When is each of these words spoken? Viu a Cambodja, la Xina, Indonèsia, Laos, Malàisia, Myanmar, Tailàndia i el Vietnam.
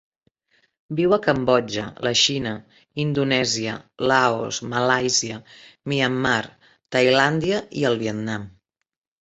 Viu 0.99 1.11
a 1.17 1.19
Cambodja, 1.25 1.83
la 2.07 2.13
Xina, 2.21 2.53
Indonèsia, 3.03 3.75
Laos, 4.13 4.61
Malàisia, 4.73 5.39
Myanmar, 5.93 6.43
Tailàndia 6.97 7.65
i 7.83 7.89
el 7.93 8.03
Vietnam. 8.05 8.53